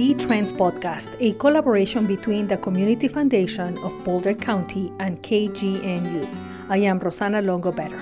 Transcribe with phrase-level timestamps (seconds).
[0.00, 6.26] the Trends Podcast, a collaboration between the Community Foundation of Boulder County and KGNU.
[6.70, 8.00] I am Rosanna Longo Better.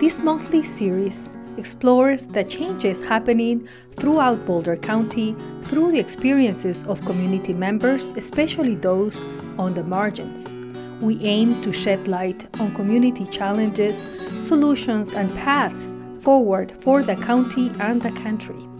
[0.00, 7.52] This monthly series explores the changes happening throughout Boulder County through the experiences of community
[7.52, 9.22] members, especially those
[9.58, 10.56] on the margins.
[11.02, 14.06] We aim to shed light on community challenges,
[14.40, 18.71] solutions, and paths forward for the county and the country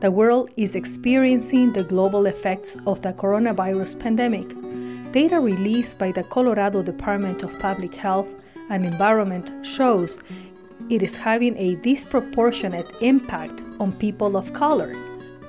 [0.00, 4.48] the world is experiencing the global effects of the coronavirus pandemic.
[5.10, 8.28] Data released by the Colorado Department of Public Health
[8.70, 10.22] and Environment shows
[10.88, 14.94] it is having a disproportionate impact on people of color.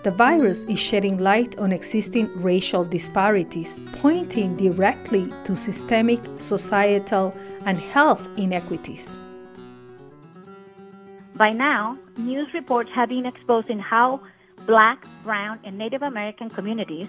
[0.04, 7.78] The virus is shedding light on existing racial disparities, pointing directly to systemic societal and
[7.78, 9.16] health inequities.
[11.36, 14.22] By now, news reports have been exposing how
[14.66, 17.08] Black, Brown, and Native American communities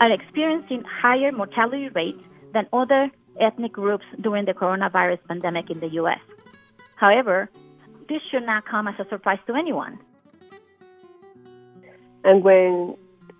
[0.00, 5.88] are experiencing higher mortality rates than other ethnic groups during the coronavirus pandemic in the
[6.00, 6.20] U.S.
[6.96, 7.50] However,
[8.08, 9.98] this should not come as a surprise to anyone.
[12.24, 12.96] And when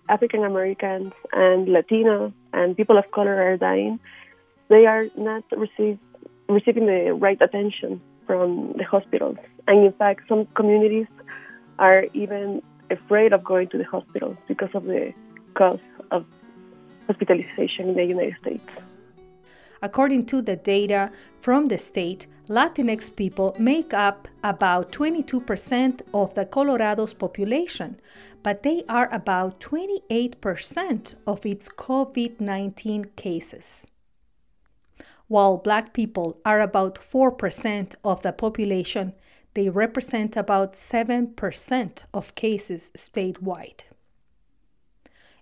[0.09, 3.99] African Americans and Latinos and people of color are dying,
[4.69, 5.99] they are not receive,
[6.49, 9.37] receiving the right attention from the hospitals.
[9.67, 11.07] And in fact, some communities
[11.79, 15.13] are even afraid of going to the hospital because of the
[15.55, 16.25] cost of
[17.07, 18.69] hospitalization in the United States.
[19.83, 26.47] According to the data from the state, Latinx people make up about 22% of the
[26.47, 28.01] Colorado's population,
[28.43, 33.87] but they are about 28% of its COVID 19 cases.
[35.29, 39.13] While Black people are about 4% of the population,
[39.57, 43.81] they represent about 7% of cases statewide.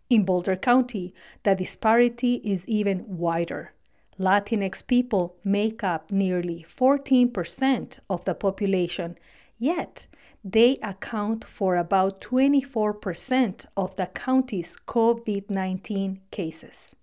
[0.09, 3.73] In Boulder County, the disparity is even wider.
[4.17, 9.19] Latinx people make up nearly 14% of the population,
[9.59, 10.07] yet
[10.45, 16.95] they account for about 24% of the county's COVID 19 cases,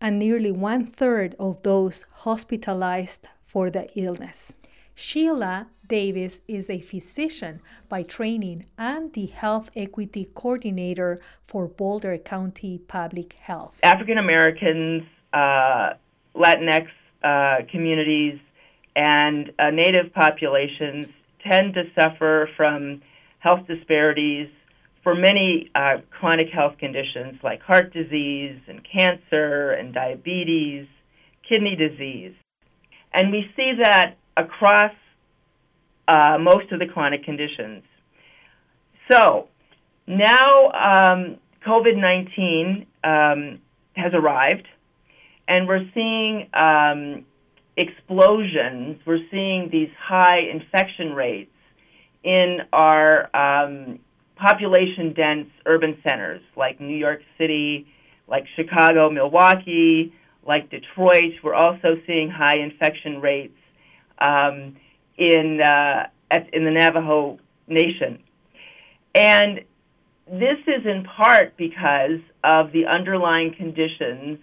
[0.00, 4.56] and nearly one third of those hospitalized for the illness.
[5.00, 12.78] Sheila Davis is a physician by training and the health equity coordinator for Boulder County
[12.78, 13.78] Public Health.
[13.84, 15.90] African Americans, uh,
[16.34, 16.88] Latinx
[17.22, 18.40] uh, communities,
[18.96, 21.06] and uh, Native populations
[21.48, 23.00] tend to suffer from
[23.38, 24.48] health disparities
[25.04, 30.88] for many uh, chronic health conditions like heart disease and cancer and diabetes,
[31.48, 32.34] kidney disease.
[33.14, 34.92] And we see that across
[36.06, 37.82] uh, most of the chronic conditions.
[39.10, 39.48] So
[40.06, 43.60] now um, COVID 19 um,
[43.94, 44.66] has arrived,
[45.46, 47.26] and we're seeing um,
[47.76, 49.00] explosions.
[49.04, 51.50] We're seeing these high infection rates
[52.22, 53.98] in our um,
[54.36, 57.86] population dense urban centers like New York City,
[58.28, 60.12] like Chicago, Milwaukee,
[60.46, 61.34] like Detroit.
[61.42, 63.57] We're also seeing high infection rates
[64.20, 64.76] um,
[65.16, 68.22] in uh, at, in the Navajo Nation,
[69.14, 69.60] and
[70.26, 74.38] this is in part because of the underlying conditions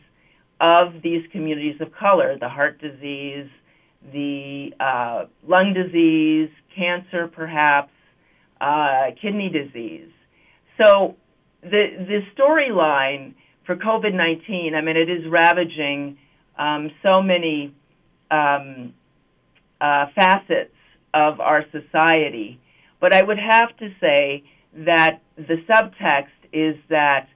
[0.59, 3.49] of these communities of color: the heart disease,
[4.11, 7.91] the uh, lung disease, cancer, perhaps,
[8.61, 10.09] uh, kidney disease.
[10.81, 11.15] So
[11.61, 16.17] the the storyline for COVID nineteen, I mean, it is ravaging
[16.57, 17.73] um, so many.
[18.31, 18.93] Um,
[19.81, 20.73] uh, facets
[21.13, 22.59] of our society.
[22.99, 24.43] But I would have to say
[24.73, 27.27] that the subtext is that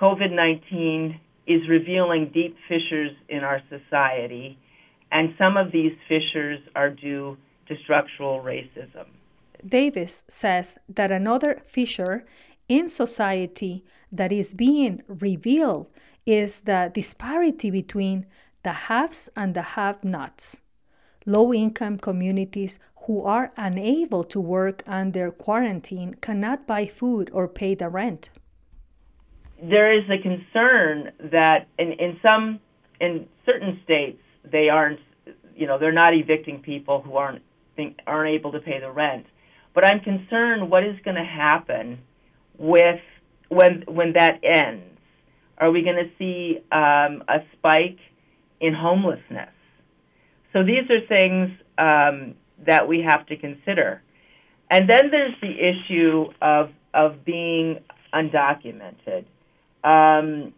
[0.00, 4.58] COVID 19 is revealing deep fissures in our society,
[5.12, 7.36] and some of these fissures are due
[7.68, 9.06] to structural racism.
[9.66, 12.24] Davis says that another fissure
[12.68, 15.86] in society that is being revealed
[16.26, 18.26] is the disparity between
[18.62, 20.60] the haves and the have nots
[21.26, 27.74] low income communities who are unable to work under quarantine cannot buy food or pay
[27.74, 28.30] the rent.
[29.62, 32.60] There is a concern that in, in some
[33.00, 35.00] in certain states they aren't
[35.56, 37.42] you know they're not evicting people who aren't
[37.76, 39.26] think, aren't able to pay the rent.
[39.74, 41.98] But I'm concerned what is going to happen
[42.58, 43.00] with
[43.48, 44.84] when when that ends.
[45.58, 47.98] Are we going to see um, a spike
[48.60, 49.53] in homelessness?
[50.54, 54.00] So these are things um, that we have to consider.
[54.70, 57.80] And then there's the issue of, of being
[58.14, 59.26] undocumented.
[59.84, 60.54] um,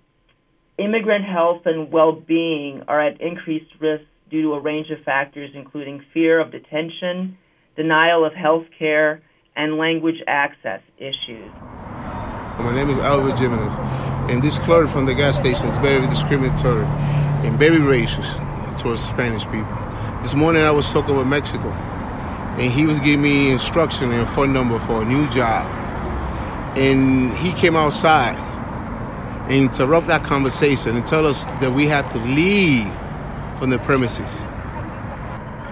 [0.78, 5.50] immigrant health and well being are at increased risk due to a range of factors,
[5.54, 7.38] including fear of detention,
[7.76, 9.22] denial of health care,
[9.56, 11.50] and language access issues.
[12.58, 13.74] My name is Albert Jimenez,
[14.30, 16.84] and this clerk from the gas station is very discriminatory
[17.46, 19.85] and very racist towards Spanish people.
[20.26, 21.70] This morning I was talking with Mexico,
[22.58, 25.64] and he was giving me instruction and a phone number for a new job.
[26.76, 28.34] And he came outside
[29.48, 32.92] and interrupt that conversation and tell us that we had to leave
[33.60, 34.40] from the premises.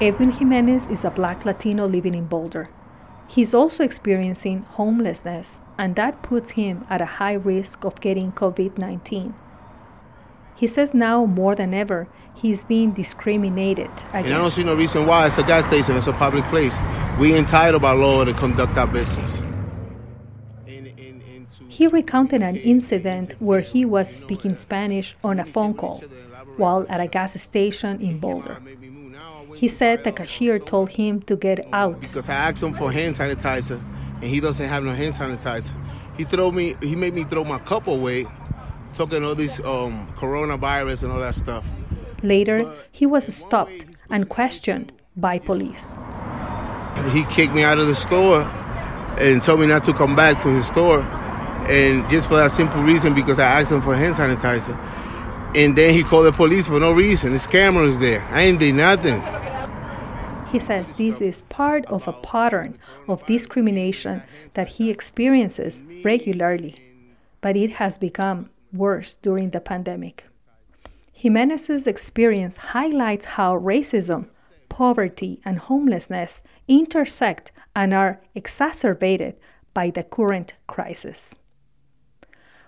[0.01, 2.71] Edwin Jimenez is a black Latino living in Boulder.
[3.27, 8.79] He's also experiencing homelessness, and that puts him at a high risk of getting COVID
[8.79, 9.35] 19.
[10.57, 14.15] He says now more than ever, he's being discriminated against.
[14.15, 15.27] And I don't see no reason why.
[15.27, 16.79] It's a gas station, it's a public place.
[17.19, 19.43] We entitled by law to conduct our business.
[21.69, 26.05] He recounted an incident where he was speaking uh, Spanish on a phone call
[26.57, 28.63] while at a gas station in Boulder.
[29.57, 32.01] He said the cashier told him to get oh, out.
[32.01, 33.81] Because I asked him for hand sanitizer
[34.21, 35.75] and he doesn't have no hand sanitizer.
[36.17, 38.27] He throw me he made me throw my cup away,
[38.95, 41.69] talking all this um, coronavirus and all that stuff.
[42.23, 45.99] Later, he was stopped and questioned by police.
[47.13, 48.43] He kicked me out of the store
[49.19, 51.03] and told me not to come back to his store
[51.69, 54.77] and just for that simple reason because I asked him for hand sanitizer.
[55.57, 57.33] And then he called the police for no reason.
[57.33, 58.23] His camera is there.
[58.31, 59.23] I ain't did nothing.
[60.51, 64.23] He says this is part of a pattern of discrimination
[64.55, 66.77] that he experiences regularly,
[67.41, 70.27] but it has become worse during the pandemic.
[71.13, 74.27] Jimenez's experience highlights how racism,
[74.69, 79.37] poverty, and homelessness intersect and are exacerbated
[79.73, 81.39] by the current crisis.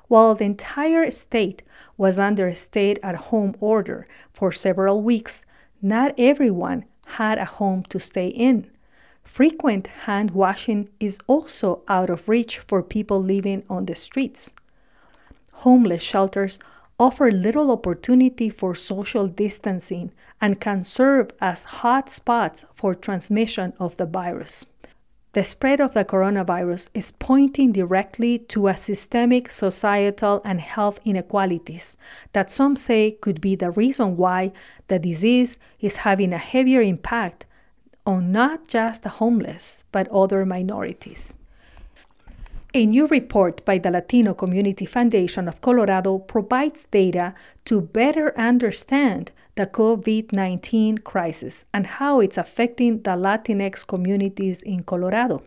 [0.09, 1.63] While the entire state
[1.97, 5.45] was under stay at home order for several weeks,
[5.83, 8.71] not everyone had a home to stay in.
[9.25, 14.55] Frequent hand washing is also out of reach for people living on the streets.
[15.61, 16.59] Homeless shelters
[16.99, 23.97] offer little opportunity for social distancing and can serve as hot spots for transmission of
[23.97, 24.67] the virus.
[25.33, 31.97] The spread of the coronavirus is pointing directly to a systemic societal and health inequalities
[32.33, 34.53] that some say could be the reason why
[34.89, 37.47] the disease is having a heavier impact
[38.07, 41.37] on not just the homeless, but other minorities.
[42.77, 47.33] A new report by the Latino Community Foundation of Colorado provides data
[47.65, 54.83] to better understand the COVID 19 crisis and how it's affecting the Latinx communities in
[54.83, 55.43] Colorado.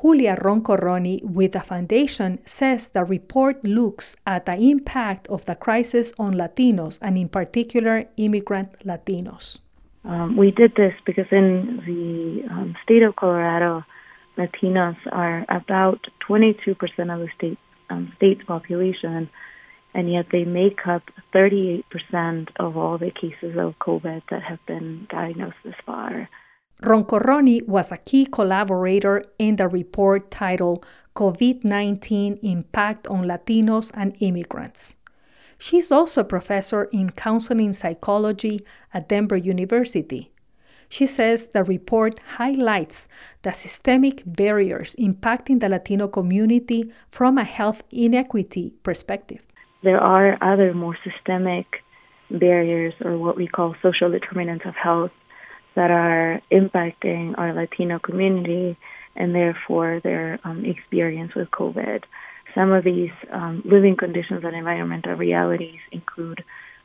[0.00, 6.12] Julia Roncoroni with the foundation says the report looks at the impact of the crisis
[6.20, 9.58] on Latinos and, in particular, immigrant Latinos.
[10.04, 13.82] Um, we did this because in the um, state of Colorado,
[14.36, 17.56] Latinos are about 22% of the
[17.90, 19.30] um, state's population,
[19.94, 21.02] and yet they make up
[21.34, 26.28] 38% of all the cases of COVID that have been diagnosed this far.
[26.82, 34.16] Roncoroni was a key collaborator in the report titled COVID 19 Impact on Latinos and
[34.20, 34.96] Immigrants.
[35.56, 40.33] She's also a professor in counseling psychology at Denver University.
[40.96, 42.98] She says the report highlights
[43.42, 49.42] the systemic barriers impacting the Latino community from a health inequity perspective
[49.84, 51.66] there are other more systemic
[52.30, 55.12] barriers or what we call social determinants of health
[55.76, 58.76] that are impacting our Latino community
[59.14, 62.02] and therefore their um, experience with COVID.
[62.54, 66.42] Some of these um, living conditions and environmental realities include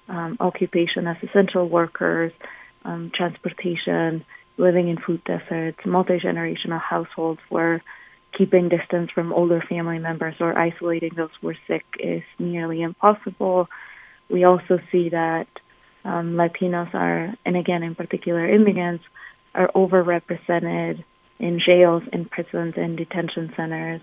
[0.09, 2.33] um, occupation as essential workers,
[2.85, 4.25] um, transportation,
[4.57, 7.83] living in food deserts, multi generational households where
[8.37, 13.67] keeping distance from older family members or isolating those who are sick is nearly impossible.
[14.29, 15.47] We also see that
[16.05, 19.03] um, Latinos are, and again, in particular, immigrants,
[19.55, 21.03] are overrepresented
[21.39, 24.01] in jails, in prisons, and detention centers.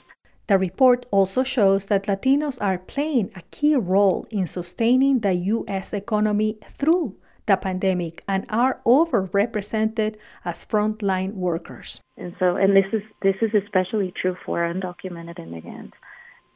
[0.49, 5.93] The report also shows that Latinos are playing a key role in sustaining the U.S.
[5.93, 12.01] economy through the pandemic and are overrepresented as frontline workers.
[12.17, 15.97] And so, and this is this is especially true for undocumented immigrants.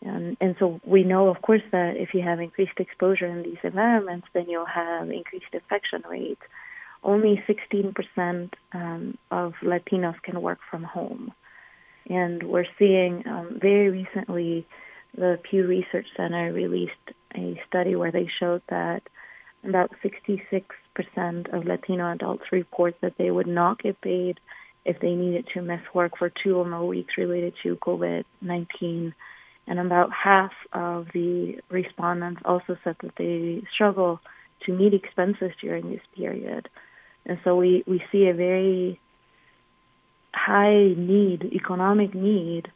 [0.03, 3.59] And, and so we know, of course, that if you have increased exposure in these
[3.63, 6.41] environments, then you'll have increased infection rates.
[7.03, 11.33] Only 16% um, of Latinos can work from home.
[12.09, 14.67] And we're seeing um, very recently
[15.17, 16.93] the Pew Research Center released
[17.35, 19.03] a study where they showed that
[19.65, 20.63] about 66%
[21.53, 24.41] of Latino adults report that they would not get paid
[24.85, 29.15] if they needed to miss work for two or more weeks related to COVID 19.
[29.67, 34.21] And about half of the respondents also said that they struggle
[34.65, 36.69] to meet expenses during this period.
[37.27, 38.99] And so we, we see a very
[40.35, 42.71] high need, economic need,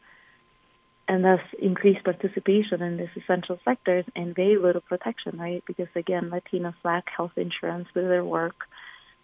[1.07, 5.63] and thus increased participation in these essential sectors and very little protection, right?
[5.67, 8.55] Because again, Latinos lack health insurance with their work.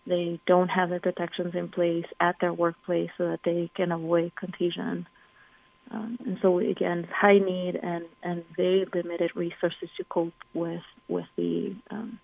[0.05, 4.31] They don't have the protections in place at their workplace so that they can avoid
[4.35, 5.07] contagion.
[5.91, 11.25] Um, and so again, high need and, and very limited resources to cope with with
[11.35, 12.19] the um,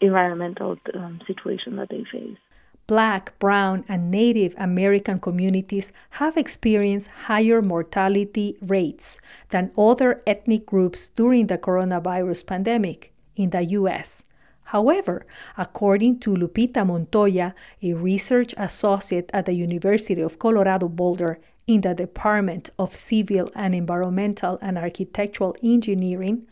[0.00, 2.38] environmental um, situation that they face.
[2.86, 11.08] Black, brown, and Native American communities have experienced higher mortality rates than other ethnic groups
[11.08, 14.24] during the coronavirus pandemic in the U.S.
[14.64, 15.24] However,
[15.56, 21.94] according to Lupita Montoya, a research associate at the University of Colorado Boulder in the
[21.94, 26.46] Department of Civil and Environmental and Architectural Engineering,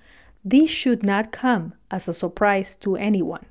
[0.44, 3.44] this should not come as a surprise to anyone.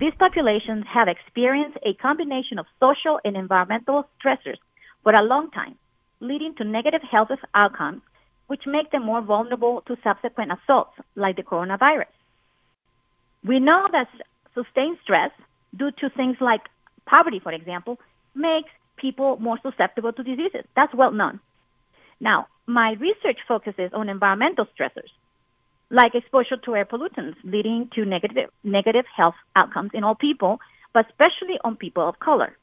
[0.00, 4.56] These populations have experienced a combination of social and environmental stressors
[5.02, 5.76] for a long time,
[6.20, 8.00] leading to negative health outcomes,
[8.46, 12.14] which make them more vulnerable to subsequent assaults like the coronavirus.
[13.44, 14.08] We know that
[14.54, 15.32] sustained stress
[15.76, 16.62] due to things like
[17.04, 17.98] poverty, for example,
[18.34, 20.64] makes people more susceptible to diseases.
[20.74, 21.40] That's well known.
[22.20, 25.12] Now, my research focuses on environmental stressors,
[25.90, 30.60] like exposure to air pollutants, leading to negative, negative health outcomes in all people,
[30.94, 32.56] but especially on people of color.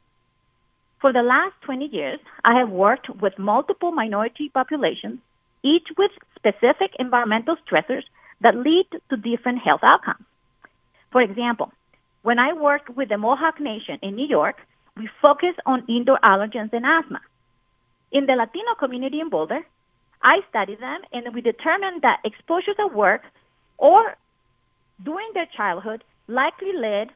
[1.01, 5.19] For the last 20 years, I have worked with multiple minority populations,
[5.63, 8.03] each with specific environmental stressors
[8.41, 10.25] that lead to different health outcomes.
[11.12, 11.72] For example,
[12.24, 14.57] when I worked with the Mohawk Nation in New York,
[14.96, 17.22] we focused on indoor allergens and asthma.
[18.12, 19.62] In the Latino community in Boulder,
[20.21, 23.21] I studied them and we determined that exposures at work
[23.77, 24.15] or
[25.03, 27.09] during their childhood likely led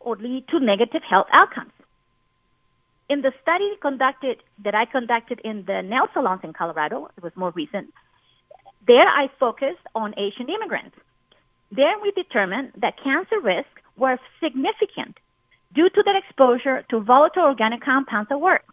[0.00, 1.72] or lead to negative health outcomes.
[3.08, 7.32] In the study conducted that I conducted in the nail salons in Colorado, it was
[7.36, 7.92] more recent,
[8.86, 10.96] there I focused on Asian immigrants.
[11.70, 15.18] There we determined that cancer risks were significant
[15.74, 18.64] due to their exposure to volatile organic compounds at work.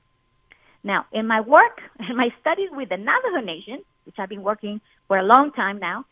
[0.86, 4.80] Now, in my work, in my studies with the Navajo Nation, which I've been working
[5.08, 6.06] for a long time now,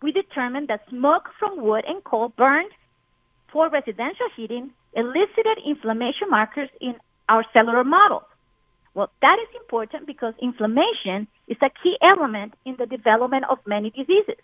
[0.00, 2.70] we determined that smoke from wood and coal burned
[3.52, 6.94] for residential heating elicited inflammation markers in
[7.28, 8.22] our cellular models.
[8.94, 13.90] Well, that is important because inflammation is a key element in the development of many
[13.90, 14.40] diseases.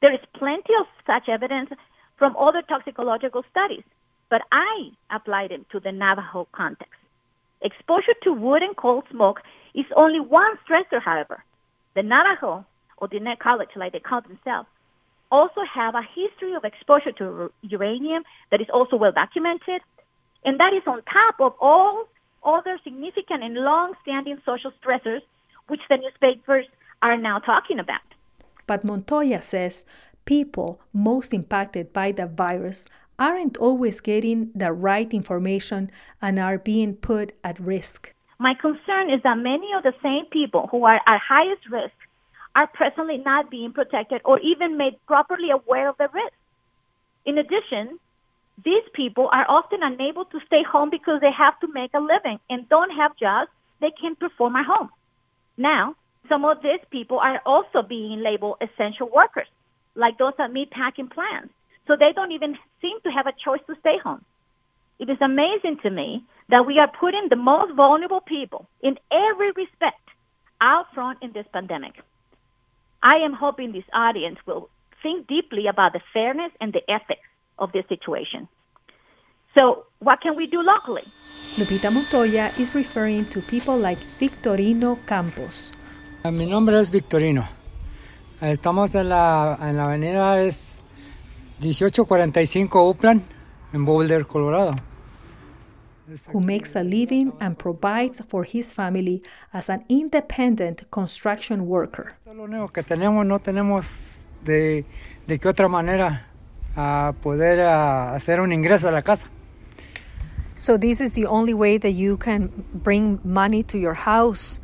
[0.00, 1.70] There is plenty of such evidence
[2.18, 3.84] from other toxicological studies,
[4.28, 7.03] but I applied it to the Navajo context.
[7.62, 9.40] Exposure to wood and coal smoke
[9.74, 11.42] is only one stressor, however.
[11.94, 12.64] The Navajo,
[12.98, 14.68] or the College, like they call themselves,
[15.30, 19.80] also have a history of exposure to uranium that is also well documented,
[20.44, 22.04] and that is on top of all
[22.44, 25.22] other significant and long-standing social stressors
[25.68, 26.66] which the newspapers
[27.02, 28.02] are now talking about.
[28.66, 29.84] But Montoya says
[30.24, 35.90] people most impacted by the virus aren't always getting the right information
[36.20, 38.12] and are being put at risk.
[38.38, 41.94] My concern is that many of the same people who are at highest risk
[42.54, 46.34] are presently not being protected or even made properly aware of the risk.
[47.24, 47.98] In addition,
[48.64, 52.38] these people are often unable to stay home because they have to make a living
[52.48, 54.90] and don't have jobs they can perform at home.
[55.56, 55.96] Now,
[56.28, 59.48] some of these people are also being labeled essential workers,
[59.94, 61.52] like those at meatpacking plants.
[61.86, 64.24] So they don't even seem to have a choice to stay home.
[64.98, 69.50] It is amazing to me that we are putting the most vulnerable people in every
[69.52, 70.00] respect
[70.60, 71.94] out front in this pandemic.
[73.02, 74.70] I am hoping this audience will
[75.02, 78.48] think deeply about the fairness and the ethics of this situation.
[79.58, 81.04] So, what can we do locally?
[81.56, 85.72] Lupita Montoya is referring to people like Victorino Campos,
[86.32, 87.46] mi nombre es Victorino.
[88.40, 90.73] Estamos en la, en la avenida es
[91.60, 93.22] 1845 Upland
[93.72, 94.74] en Boulder, Colorado.
[96.32, 102.12] who makes a living and provides for his family as an independent construction worker.
[102.12, 104.84] Esto es lo único que tenemos, no tenemos de,
[105.26, 106.26] de qué otra manera
[106.76, 109.30] a poder hacer un ingreso a la casa.
[110.56, 114.60] So, this is the only way that you can bring money to your house.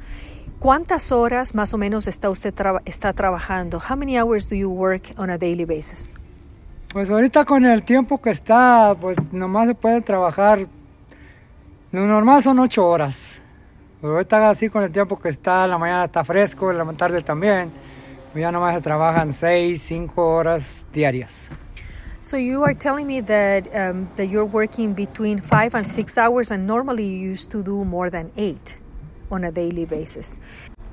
[0.60, 3.80] ¿Cuántas horas más o menos está usted tra está trabajando?
[3.80, 6.12] How many hours do you work on a daily basis?
[6.92, 10.58] Pues ahorita con el tiempo que está, pues nomás se puede trabajar.
[11.92, 13.42] Lo normal son ocho horas.
[14.02, 17.70] Ahorita así con el tiempo que está, la mañana está fresco, la tarde también.
[18.34, 21.50] Ya nomás se trabajan seis, cinco horas diarias.
[22.22, 26.50] So you are telling me that um, that you're working between five and six hours,
[26.50, 28.78] and normally you used to do more than eight
[29.30, 30.38] on a daily basis.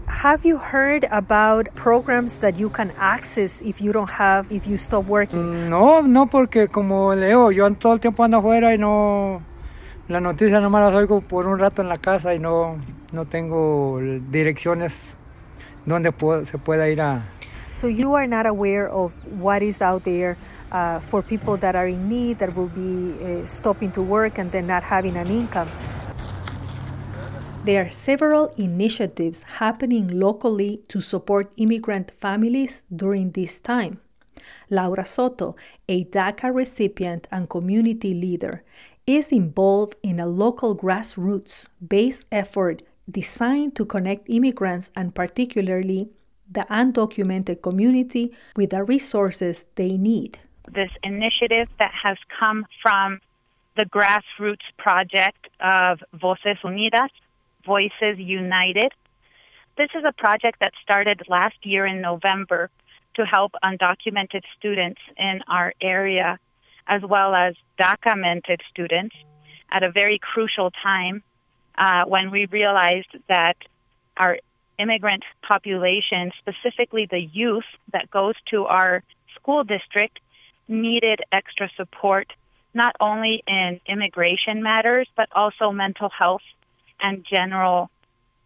[0.08, 4.78] Have you heard about programs that you can access if you don't have, if you
[4.78, 5.54] stop working?
[5.54, 9.42] Mm, no, no, porque como leo, yo todo el tiempo ando afuera y no,
[10.08, 12.78] las noticias nomás las oigo por un rato en la casa y no,
[13.12, 14.00] no tengo
[14.32, 15.18] direcciones
[15.86, 16.14] donde
[16.46, 17.22] se pueda ir a,
[17.72, 20.38] So you are not aware of what is out there
[20.72, 24.52] uh, for people that are in need, that will be uh, stopping to work and
[24.52, 25.70] then not having an income.
[27.68, 34.00] There are several initiatives happening locally to support immigrant families during this time.
[34.70, 35.58] Laura Soto,
[35.90, 38.64] a DACA recipient and community leader,
[39.06, 46.08] is involved in a local grassroots based effort designed to connect immigrants and particularly
[46.50, 50.40] the undocumented community with the resources they need.
[50.72, 53.20] This initiative that has come from
[53.76, 57.10] the grassroots project of Voces Unidas,
[57.68, 58.94] Voices United.
[59.78, 62.72] This is a project that started last year in November
[63.16, 66.40] to help undocumented students in our area,
[66.88, 69.16] as well as documented students,
[69.70, 71.22] at a very crucial time
[71.78, 73.58] uh, when we realized that
[74.16, 74.40] our
[74.80, 79.04] immigrant population, specifically the youth that goes to our
[79.36, 80.20] school district,
[80.70, 82.32] needed extra support,
[82.74, 86.42] not only in immigration matters, but also mental health
[87.02, 87.90] and general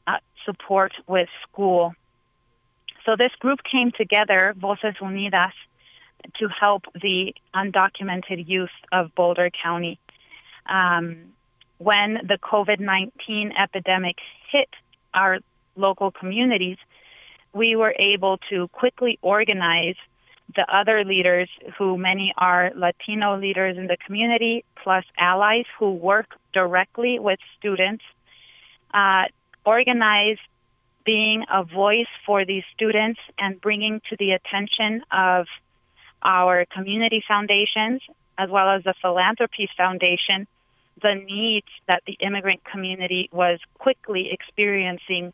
[0.07, 1.93] uh, support with school.
[3.05, 5.53] So this group came together, Voces Unidas,
[6.39, 9.99] to help the undocumented youth of Boulder County.
[10.67, 11.33] Um,
[11.79, 14.17] when the COVID 19 epidemic
[14.51, 14.69] hit
[15.13, 15.39] our
[15.75, 16.77] local communities,
[17.53, 19.95] we were able to quickly organize
[20.55, 26.35] the other leaders, who many are Latino leaders in the community, plus allies who work
[26.53, 28.03] directly with students,
[28.93, 29.23] uh,
[29.65, 30.37] organize
[31.05, 35.47] being a voice for these students and bringing to the attention of
[36.21, 38.01] our community foundations
[38.37, 40.47] as well as the philanthropy foundation
[41.01, 45.33] the needs that the immigrant community was quickly experiencing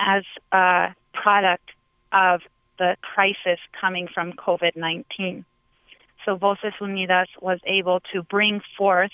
[0.00, 1.70] as a product
[2.12, 2.40] of
[2.78, 5.44] the crisis coming from COVID 19.
[6.24, 9.12] So Voces Unidas was able to bring forth,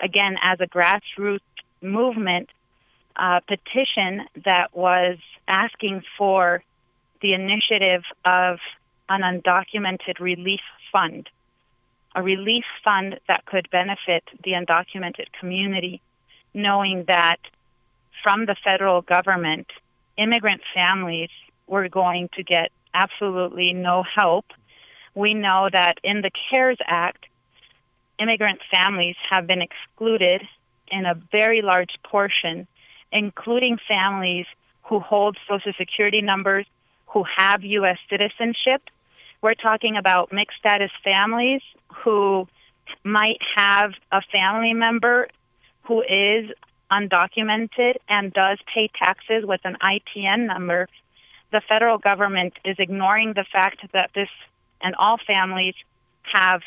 [0.00, 1.40] again, as a grassroots
[1.82, 2.48] movement,
[3.16, 6.62] a petition that was asking for
[7.20, 8.58] the initiative of
[9.08, 10.60] an undocumented relief
[10.92, 11.28] fund,
[12.14, 16.00] a relief fund that could benefit the undocumented community,
[16.54, 17.38] knowing that
[18.22, 19.66] from the federal government,
[20.16, 21.30] immigrant families
[21.66, 24.46] were going to get absolutely no help.
[25.14, 27.26] We know that in the CARES Act,
[28.18, 30.42] immigrant families have been excluded
[30.90, 32.66] in a very large portion,
[33.12, 34.46] including families
[34.82, 36.66] who hold Social Security numbers,
[37.06, 37.98] who have U.S.
[38.08, 38.82] citizenship.
[39.40, 41.62] We're talking about mixed status families
[42.04, 42.48] who
[43.04, 45.28] might have a family member
[45.82, 46.50] who is
[46.90, 50.88] undocumented and does pay taxes with an ITIN number,
[51.50, 54.28] the federal government is ignoring the fact that this
[54.80, 55.74] and all families
[56.32, 56.60] have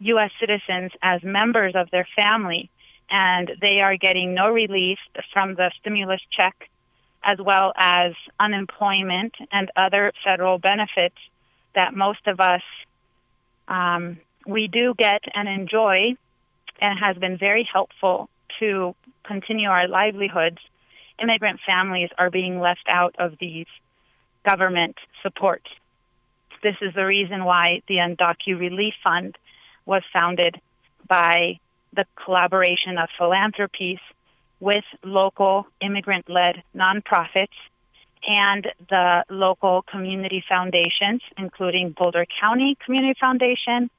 [0.00, 0.30] U.S.
[0.40, 2.70] citizens as members of their family,
[3.10, 4.98] and they are getting no relief
[5.32, 6.68] from the stimulus check,
[7.22, 11.16] as well as unemployment and other federal benefits
[11.74, 12.62] that most of us
[13.68, 16.14] um, we do get and enjoy,
[16.80, 18.28] and has been very helpful
[18.60, 20.58] to continue our livelihoods,
[21.20, 23.66] immigrant families are being left out of these
[24.44, 25.66] government supports.
[26.62, 29.36] This is the reason why the Undocu Relief Fund
[29.84, 30.60] was founded
[31.08, 31.58] by
[31.96, 33.98] the collaboration of philanthropies
[34.60, 37.58] with local immigrant led nonprofits
[38.26, 43.90] and the local community foundations, including Boulder County Community Foundation,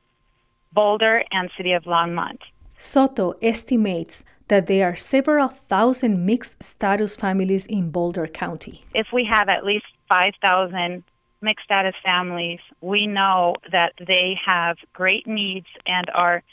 [0.74, 2.40] Boulder, and City of Longmont.
[2.78, 8.86] Soto estimates that there are several thousand mixed status families in Boulder County.
[8.94, 11.04] If we have at least 5,000
[11.42, 16.44] mixed status families, we know that they have great needs and are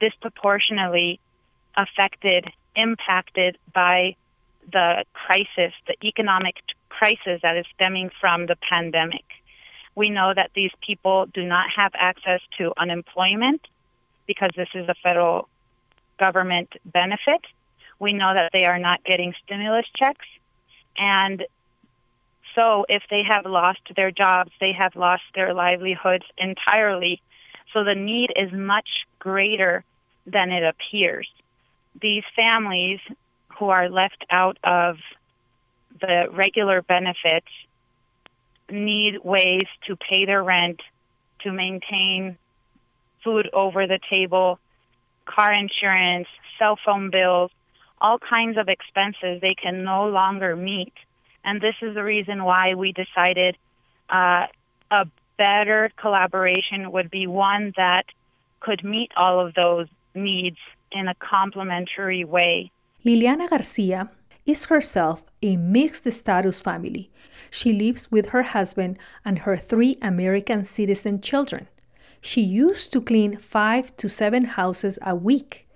[0.00, 1.20] disproportionately
[1.76, 4.16] affected, impacted by
[4.70, 6.56] the crisis, the economic
[6.88, 9.24] crisis that is stemming from the pandemic.
[9.94, 13.66] We know that these people do not have access to unemployment
[14.26, 15.48] because this is a federal
[16.18, 17.40] government benefit.
[17.98, 20.26] We know that they are not getting stimulus checks.
[20.96, 21.44] And
[22.54, 27.22] so if they have lost their jobs, they have lost their livelihoods entirely.
[27.72, 29.84] So the need is much greater
[30.26, 31.28] than it appears.
[32.00, 33.00] These families
[33.58, 34.96] who are left out of
[36.00, 37.48] the regular benefits
[38.70, 40.80] need ways to pay their rent,
[41.40, 42.36] to maintain
[43.24, 44.58] food over the table,
[45.24, 46.28] car insurance,
[46.58, 47.50] cell phone bills,
[48.00, 50.92] all kinds of expenses they can no longer meet.
[51.44, 53.56] And this is the reason why we decided
[54.08, 54.46] uh,
[54.90, 55.06] a
[55.38, 58.04] better collaboration would be one that
[58.60, 60.58] could meet all of those needs
[60.92, 62.70] in a complementary way.
[63.04, 64.10] Liliana Garcia
[64.44, 67.10] is herself a mixed status family.
[67.50, 71.68] She lives with her husband and her three American citizen children.
[72.20, 75.68] She used to clean five to seven houses a week,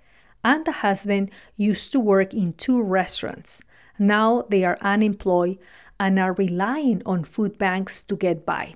[0.43, 3.61] and the husband used to work in two restaurants.
[3.97, 5.57] Now they are unemployed
[5.99, 8.75] and are relying on food banks to get by.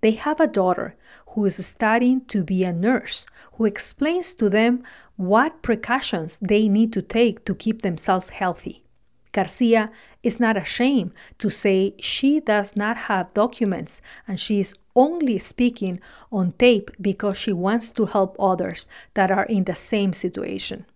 [0.00, 0.94] They have a daughter
[1.28, 4.82] who is studying to be a nurse who explains to them
[5.16, 8.84] what precautions they need to take to keep themselves healthy.
[9.32, 9.90] Garcia
[10.22, 16.00] is not ashamed to say she does not have documents and she is only speaking
[16.32, 20.86] on tape because she wants to help others that are in the same situation.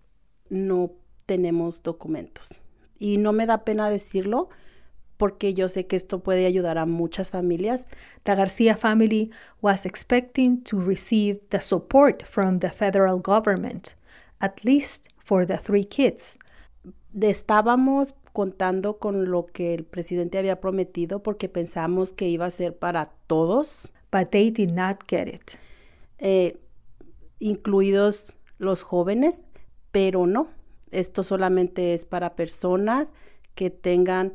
[0.50, 0.92] No
[1.26, 2.60] tenemos documentos.
[3.00, 4.48] Y no me da pena decirlo
[5.16, 7.87] porque yo sé que esto puede ayudar a muchas familias.
[8.25, 13.94] The Garcia family was expecting to receive the support from the federal government,
[14.40, 16.38] at least for the three kids.
[17.14, 22.77] Estábamos contando con lo que el presidente había prometido porque pensamos que iba a ser
[22.77, 23.92] para todos.
[24.11, 25.53] But they did not get it.
[26.18, 26.59] Eh,
[27.38, 29.38] incluidos los jóvenes,
[29.90, 30.48] pero no.
[30.90, 33.09] Esto solamente es para personas
[33.55, 34.35] que tengan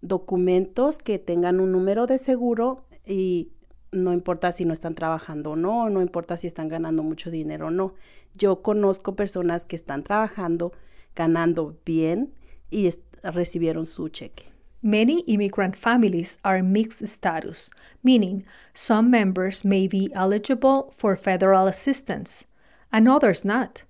[0.00, 3.50] documentos, que tengan un número de seguro y
[3.90, 7.68] no importa si no están trabajando o no, no importa si están ganando mucho dinero
[7.68, 7.94] o no.
[8.34, 10.72] Yo conozco personas que están trabajando,
[11.14, 12.34] ganando bien
[12.70, 14.52] y recibieron su cheque.
[14.80, 17.70] Many immigrant families are mixed status,
[18.04, 22.46] meaning some members may be eligible for federal assistance
[22.92, 23.82] and others not.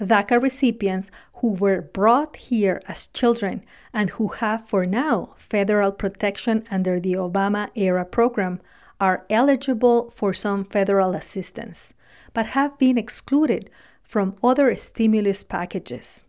[0.00, 6.64] DACA recipients who were brought here as children and who have for now federal protection
[6.70, 8.60] under the Obama era program
[8.98, 11.94] are eligible for some federal assistance,
[12.32, 13.70] but have been excluded
[14.02, 16.24] from other stimulus packages.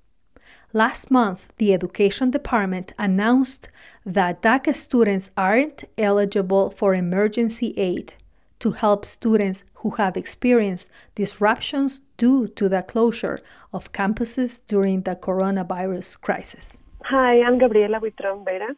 [0.74, 3.70] Last month, the Education Department announced
[4.06, 8.14] that DACA students aren't eligible for emergency aid
[8.62, 13.40] to help students who have experienced disruptions due to the closure
[13.74, 16.82] of campuses during the coronavirus crisis.
[17.04, 18.76] Hi, I'm Gabriela Buitron Vera,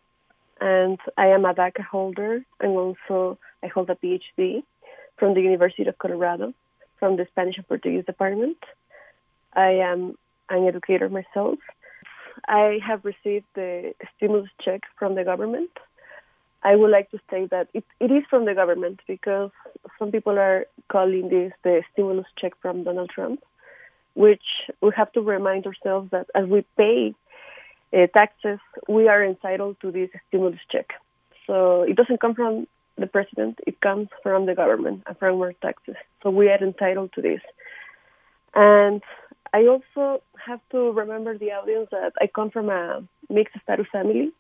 [0.60, 4.64] and I am a DACA holder, and also I hold a PhD
[5.18, 6.54] from the University of Colorado
[7.00, 8.58] from the Spanish and Portuguese department.
[9.54, 10.18] I am
[10.50, 11.60] an educator myself,
[12.48, 15.70] I have received the stimulus check from the government.
[16.64, 19.52] I would like to say that it, it is from the government because
[20.00, 23.44] some people are calling this the stimulus check from Donald Trump,
[24.14, 24.44] which
[24.82, 27.14] we have to remind ourselves that as we pay
[27.94, 30.92] uh, taxes, we are entitled to this stimulus check.
[31.46, 35.54] So it doesn't come from the president, it comes from the government and from our
[35.54, 35.96] taxes.
[36.22, 37.42] So we are entitled to this.
[38.56, 39.02] And
[39.52, 44.32] I also have to remember the audience that I come from a mixed status family.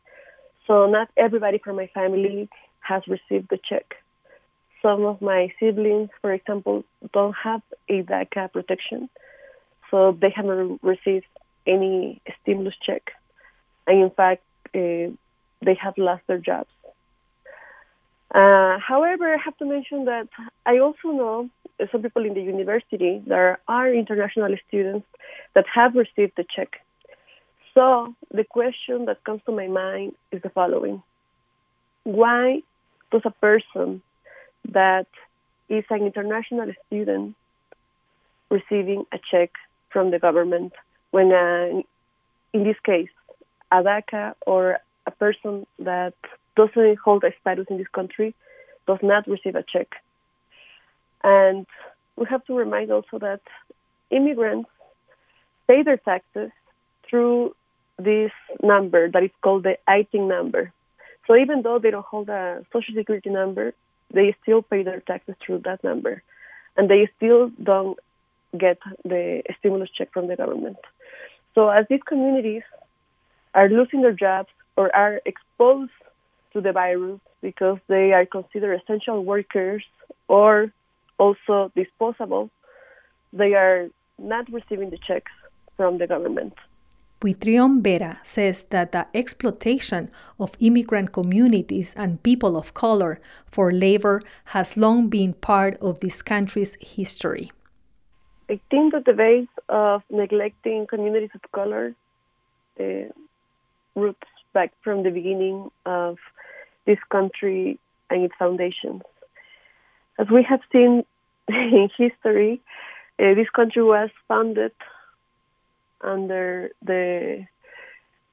[0.67, 2.49] So not everybody from my family
[2.79, 3.95] has received the check.
[4.81, 9.09] Some of my siblings, for example, don't have a DACA protection.
[9.89, 11.25] So they haven't received
[11.65, 13.11] any stimulus check.
[13.87, 14.43] And in fact,
[14.75, 15.15] uh,
[15.61, 16.69] they have lost their jobs.
[18.33, 20.27] Uh, however, I have to mention that
[20.65, 21.49] I also know
[21.91, 25.07] some people in the university, there are international students
[25.53, 26.82] that have received the check.
[27.73, 31.01] So the question that comes to my mind is the following
[32.03, 32.61] Why
[33.11, 34.01] does a person
[34.69, 35.07] that
[35.69, 37.35] is an international student
[38.49, 39.51] receiving a check
[39.89, 40.73] from the government
[41.11, 41.81] when, uh,
[42.53, 43.09] in this case,
[43.71, 46.13] a DACA or a person that
[46.55, 48.35] doesn't hold a status in this country
[48.87, 49.87] does not receive a check?
[51.23, 51.65] And
[52.15, 53.41] we have to remind also that
[54.11, 54.69] immigrants
[55.67, 56.51] pay their taxes
[57.09, 57.55] through
[57.97, 60.71] this number that is called the ITIN number.
[61.27, 63.73] So even though they don't hold a social security number,
[64.13, 66.21] they still pay their taxes through that number,
[66.77, 67.97] and they still don't
[68.57, 70.77] get the stimulus check from the government.
[71.55, 72.63] So as these communities
[73.53, 75.91] are losing their jobs or are exposed
[76.53, 79.83] to the virus because they are considered essential workers
[80.27, 80.71] or
[81.17, 82.49] also disposable,
[83.31, 85.31] they are not receiving the checks
[85.77, 86.53] from the government.
[87.23, 90.09] Buitron Vera says that the exploitation
[90.39, 96.21] of immigrant communities and people of color for labor has long been part of this
[96.21, 97.49] country's history.
[98.49, 101.95] I think that the base of neglecting communities of color
[102.77, 102.83] uh,
[103.95, 106.17] roots back from the beginning of
[106.85, 109.01] this country and its foundations.
[110.19, 111.05] As we have seen
[111.47, 112.59] in history,
[113.17, 114.73] uh, this country was founded
[116.03, 117.45] under the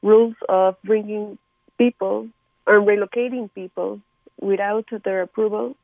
[0.02, 1.38] rules of bringing
[1.78, 2.28] people
[2.66, 4.00] or relocating people
[4.40, 5.76] without their approval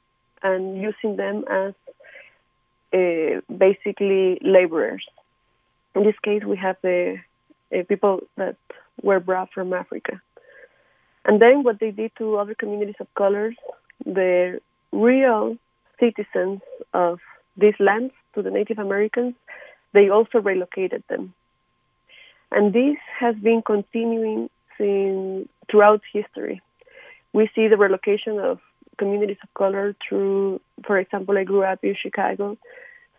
[0.43, 1.75] and using them as
[2.93, 5.05] uh, basically laborers.
[5.95, 7.19] In this case, we have the
[7.75, 8.57] uh, people that
[9.03, 10.21] were brought from Africa.
[11.25, 13.57] And then what they did to other communities of colors,
[14.05, 14.61] the
[14.93, 15.57] real
[15.99, 16.61] citizens
[16.95, 17.19] of
[17.57, 19.35] these lands, to the Native Americans,
[19.93, 21.33] they also relocated them.
[22.57, 26.63] And this has been continuing since, throughout history.
[27.35, 28.61] We see the relocation of
[28.97, 32.57] communities of color through, for example, I grew up in Chicago,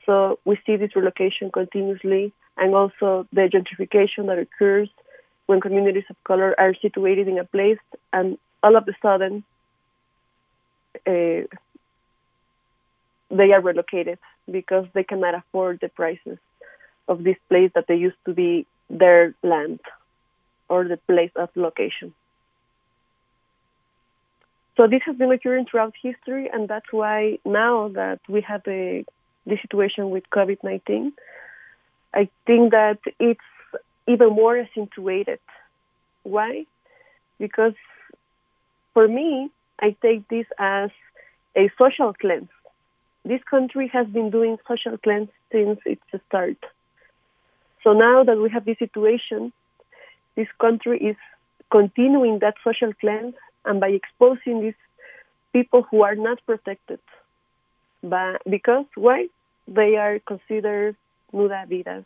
[0.08, 4.89] so we see this relocation continuously, and also the gentrification that occurs
[5.45, 7.78] when communities of color are situated in a place,
[8.12, 9.43] and all of a sudden,
[11.06, 11.45] uh,
[13.30, 14.17] they are relocated
[14.50, 16.39] because they cannot afford the prices
[17.08, 19.80] of this place that they used to be their land
[20.69, 22.13] or the place of location.
[24.76, 29.06] So this has been occurring throughout history, and that's why now that we have the,
[29.45, 31.13] the situation with COVID 19,
[32.13, 33.39] I think that it's
[34.08, 35.39] even more accentuated.
[36.23, 36.65] Why?
[37.39, 37.73] Because
[38.93, 40.91] for me, I take this as
[41.56, 42.50] a social cleanse.
[43.26, 46.58] This country has been doing social cleanse since its start.
[47.84, 49.54] So now that we have this situation,
[50.36, 51.16] this country is
[51.72, 53.36] continuing that social cleanse
[53.66, 54.80] and by exposing these
[55.54, 57.00] people who are not protected.
[58.04, 59.28] But because why?
[59.68, 60.96] They are considered
[61.34, 62.06] nuda vidas.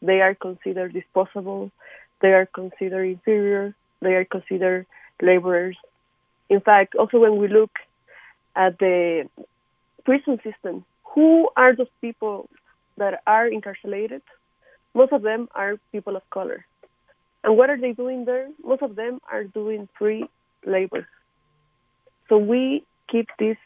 [0.00, 1.70] They are considered disposable.
[2.20, 3.74] They are considered inferior.
[4.00, 4.86] They are considered
[5.20, 5.76] laborers.
[6.48, 7.72] In fact, also when we look
[8.56, 9.28] at the
[10.04, 12.48] prison system, who are those people
[12.96, 14.22] that are incarcerated?
[14.94, 16.64] Most of them are people of color.
[17.42, 18.48] And what are they doing there?
[18.64, 20.24] Most of them are doing free
[20.64, 21.06] labor.
[22.28, 23.56] So we keep this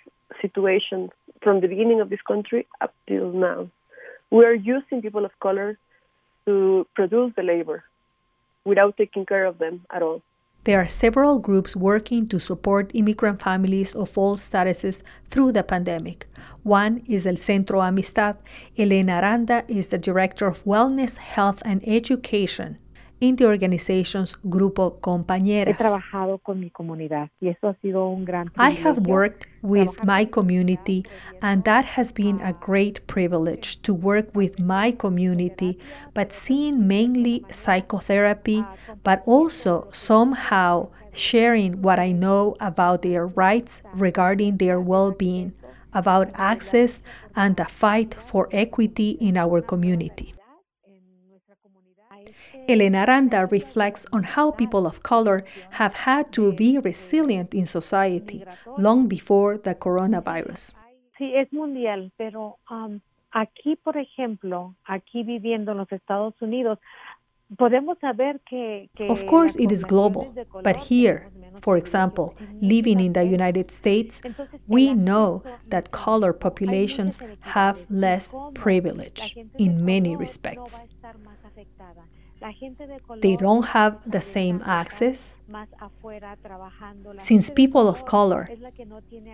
[0.43, 1.11] situation
[1.43, 3.71] from the beginning of this country up till now.
[4.31, 5.79] We are using people of color
[6.47, 7.85] to produce the labor
[8.65, 10.23] without taking care of them at all.
[10.69, 16.27] There are several groups working to support immigrant families of all statuses through the pandemic.
[16.63, 18.37] One is El Centro Amistad.
[18.77, 22.77] Elena Aranda is the Director of Wellness, Health, and Education
[23.21, 25.79] in the organization's Grupo Compañeras.
[28.57, 31.05] I have worked with my community,
[31.43, 35.79] and that has been a great privilege to work with my community,
[36.15, 38.65] but seeing mainly psychotherapy,
[39.03, 45.53] but also somehow sharing what I know about their rights regarding their well being,
[45.93, 47.03] about access,
[47.35, 50.35] and the fight for equity in our community.
[52.69, 58.45] Elena Aranda reflects on how people of color have had to be resilient in society
[58.77, 60.75] long before the coronavirus.
[61.19, 63.01] Sí, es mundial, pero um,
[63.33, 66.79] aquí, por ejemplo, aquí viviendo en los Estados Unidos,
[67.57, 71.31] podemos saber que, que Of course, it is global, but here,
[71.63, 74.23] for example, living in the United States,
[74.67, 80.87] we know that color populations have less privilege in many respects.
[83.21, 85.39] They don't have the same access.
[87.19, 88.49] Since people of color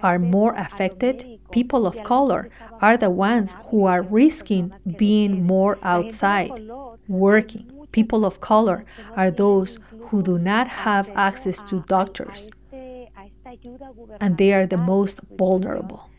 [0.03, 2.49] are more affected, people of color
[2.81, 6.53] are the ones who are risking being more outside,
[7.09, 7.71] working.
[7.93, 12.49] People of color are those who do not have access to doctors,
[14.21, 16.11] and they are the most vulnerable.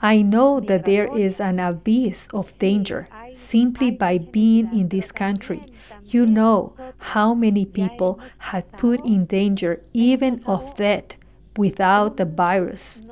[0.00, 5.64] I know that there is an abyss of danger simply by being in this country.
[6.04, 11.16] You know how many people had put in danger even of death
[11.56, 13.02] without the virus.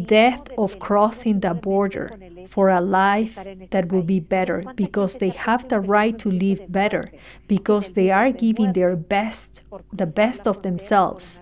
[0.00, 2.16] Death of crossing the border
[2.48, 3.36] for a life
[3.70, 7.10] that will be better because they have the right to live better,
[7.48, 9.62] because they are giving their best,
[9.92, 11.40] the best of themselves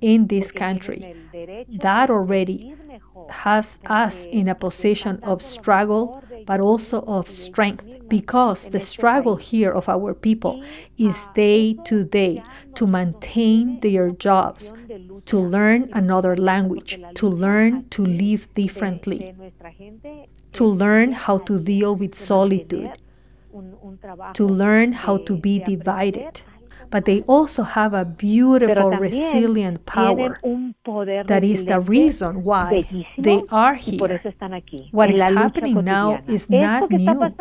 [0.00, 1.14] in this country.
[1.68, 2.74] That already
[3.30, 9.70] has us in a position of struggle, but also of strength, because the struggle here
[9.70, 10.62] of our people
[10.96, 12.42] is day to day
[12.74, 14.72] to maintain their jobs,
[15.26, 19.34] to learn another language, to learn to live differently,
[20.52, 22.92] to learn how to deal with solitude,
[24.34, 26.42] to learn how to be divided
[26.90, 30.38] but they also have a beautiful, resilient power
[31.26, 32.86] that is the reason why
[33.18, 34.20] they are here.
[34.90, 37.34] What is happening now is not new.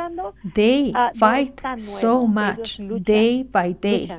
[0.55, 4.09] They ah, fight so much day by day.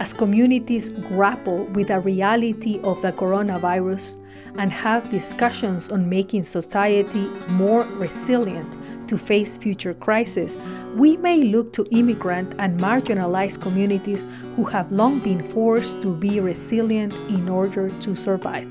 [0.00, 4.16] As communities grapple with the reality of the coronavirus
[4.56, 10.58] and have discussions on making society more resilient to face future crises,
[10.96, 16.40] we may look to immigrant and marginalized communities who have long been forced to be
[16.40, 18.68] resilient in order to survive.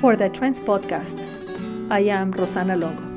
[0.00, 1.20] For the Trends Podcast,
[1.90, 3.11] I am Rosana Longo.